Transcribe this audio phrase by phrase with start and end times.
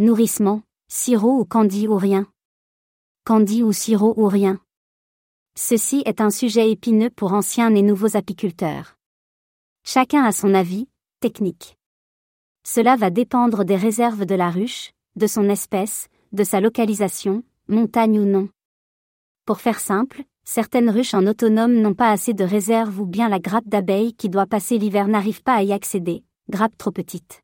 [0.00, 2.28] Nourrissement, sirop ou candy ou rien
[3.24, 4.60] Candy ou sirop ou rien
[5.56, 8.96] Ceci est un sujet épineux pour anciens et nouveaux apiculteurs.
[9.82, 10.86] Chacun a son avis,
[11.18, 11.76] technique.
[12.62, 18.20] Cela va dépendre des réserves de la ruche, de son espèce, de sa localisation, montagne
[18.20, 18.48] ou non.
[19.46, 23.40] Pour faire simple, certaines ruches en autonome n'ont pas assez de réserves ou bien la
[23.40, 27.42] grappe d'abeilles qui doit passer l'hiver n'arrive pas à y accéder, grappe trop petite.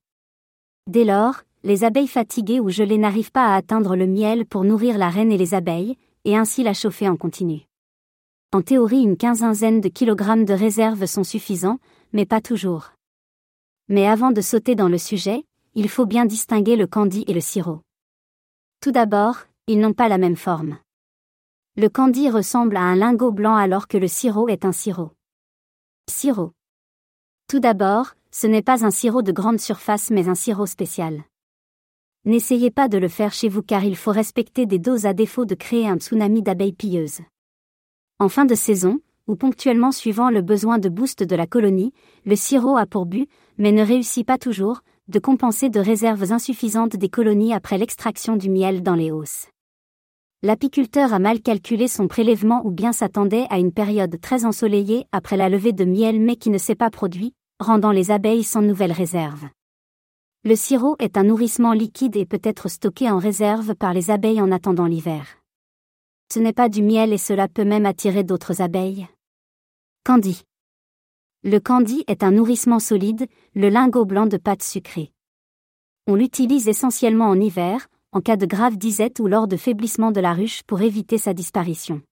[0.87, 4.99] Dès lors, les abeilles fatiguées ou gelées n'arrivent pas à atteindre le miel pour nourrir
[4.99, 7.63] la reine et les abeilles, et ainsi la chauffer en continu.
[8.53, 11.79] En théorie, une quinzaine de kilogrammes de réserves sont suffisants,
[12.13, 12.93] mais pas toujours.
[13.89, 17.41] Mais avant de sauter dans le sujet, il faut bien distinguer le candy et le
[17.41, 17.81] sirop.
[18.81, 20.77] Tout d'abord, ils n'ont pas la même forme.
[21.77, 25.13] Le candy ressemble à un lingot blanc alors que le sirop est un sirop.
[26.11, 26.53] Sirop.
[27.49, 31.25] Tout d'abord, ce n'est pas un sirop de grande surface mais un sirop spécial.
[32.27, 35.45] N'essayez pas de le faire chez vous car il faut respecter des doses à défaut
[35.45, 37.21] de créer un tsunami d'abeilles pilleuses.
[38.19, 41.93] En fin de saison, ou ponctuellement suivant le besoin de boost de la colonie,
[42.25, 46.97] le sirop a pour but, mais ne réussit pas toujours, de compenser de réserves insuffisantes
[46.97, 49.49] des colonies après l'extraction du miel dans les hausses.
[50.43, 55.37] L'apiculteur a mal calculé son prélèvement ou bien s'attendait à une période très ensoleillée après
[55.37, 58.93] la levée de miel mais qui ne s'est pas produit, rendant les abeilles sans nouvelles
[58.93, 59.45] réserves.
[60.47, 64.43] Le sirop est un nourrissement liquide et peut être stocké en réserve par les abeilles
[64.43, 65.39] en attendant l'hiver.
[66.31, 69.09] Ce n'est pas du miel et cela peut même attirer d'autres abeilles.
[70.05, 70.43] Candy.
[71.45, 75.13] Le candy est un nourrissement solide, le lingot blanc de pâte sucrée.
[76.07, 80.21] On l'utilise essentiellement en hiver, en cas de grave disette ou lors de faiblissement de
[80.21, 82.03] la ruche pour éviter sa disparition.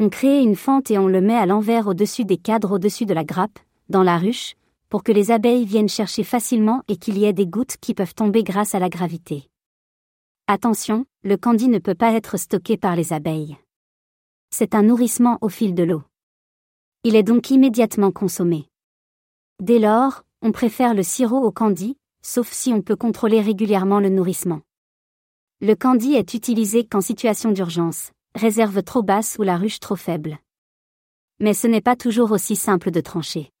[0.00, 3.14] On crée une fente et on le met à l'envers au-dessus des cadres au-dessus de
[3.14, 4.56] la grappe, dans la ruche,
[4.96, 8.14] pour que les abeilles viennent chercher facilement et qu'il y ait des gouttes qui peuvent
[8.14, 9.46] tomber grâce à la gravité.
[10.46, 13.58] Attention, le candy ne peut pas être stocké par les abeilles.
[14.48, 16.02] C'est un nourrissement au fil de l'eau.
[17.04, 18.70] Il est donc immédiatement consommé.
[19.62, 24.08] Dès lors, on préfère le sirop au candy, sauf si on peut contrôler régulièrement le
[24.08, 24.62] nourrissement.
[25.60, 30.38] Le candy est utilisé qu'en situation d'urgence, réserve trop basse ou la ruche trop faible.
[31.38, 33.52] Mais ce n'est pas toujours aussi simple de trancher.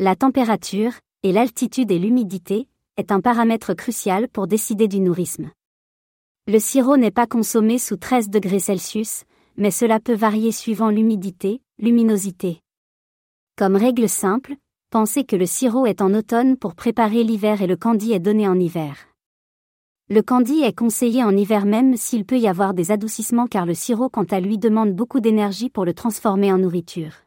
[0.00, 0.90] La température,
[1.22, 2.66] et l'altitude et l'humidité,
[2.96, 5.52] est un paramètre crucial pour décider du nourrisme.
[6.48, 9.22] Le sirop n'est pas consommé sous 13 degrés Celsius,
[9.56, 12.60] mais cela peut varier suivant l'humidité, luminosité.
[13.56, 14.56] Comme règle simple,
[14.90, 18.48] pensez que le sirop est en automne pour préparer l'hiver et le candy est donné
[18.48, 18.96] en hiver.
[20.10, 23.74] Le candy est conseillé en hiver même s'il peut y avoir des adoucissements car le
[23.74, 27.23] sirop quant à lui demande beaucoup d'énergie pour le transformer en nourriture.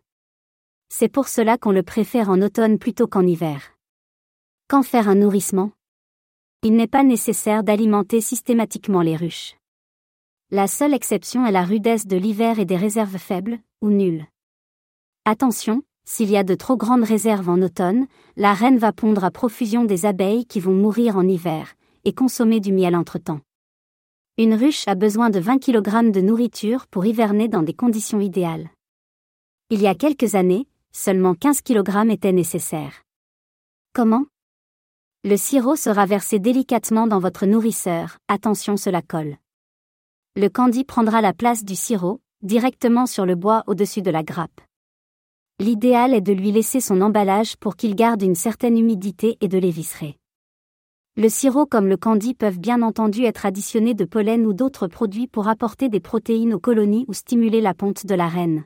[0.89, 3.73] C'est pour cela qu'on le préfère en automne plutôt qu'en hiver.
[4.67, 5.71] Quand faire un nourrissement?
[6.63, 9.55] Il n'est pas nécessaire d'alimenter systématiquement les ruches.
[10.49, 14.25] La seule exception est la rudesse de l'hiver et des réserves faibles, ou nulles.
[15.25, 19.31] Attention, s'il y a de trop grandes réserves en automne, la reine va pondre à
[19.31, 21.75] profusion des abeilles qui vont mourir en hiver,
[22.05, 23.41] et consommer du miel entre-temps.
[24.37, 28.69] Une ruche a besoin de 20 kg de nourriture pour hiverner dans des conditions idéales.
[29.69, 30.65] Il y a quelques années,
[30.97, 33.03] seulement 15 kg étaient nécessaires.
[33.94, 34.25] Comment?
[35.24, 39.38] Le sirop sera versé délicatement dans votre nourrisseur, attention cela colle
[40.38, 44.62] le candy prendra la place du sirop, directement sur le bois au-dessus de la grappe.
[45.59, 49.58] L'idéal est de lui laisser son emballage pour qu'il garde une certaine humidité et de
[49.58, 50.16] l'évisserer.
[51.16, 55.25] Le sirop comme le candy peuvent bien entendu être additionnés de pollen ou d'autres produits
[55.25, 58.64] pour apporter des protéines aux colonies ou stimuler la ponte de la reine.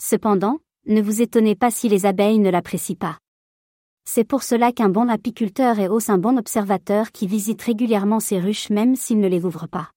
[0.00, 3.18] Cependant, ne vous étonnez pas si les abeilles ne l'apprécient pas.
[4.04, 8.40] C'est pour cela qu'un bon apiculteur est aussi un bon observateur qui visite régulièrement ses
[8.40, 9.90] ruches même s'il ne les ouvre pas.